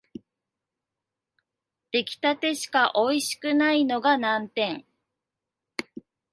[1.91, 4.85] 出来立てしかおいしくないのが難点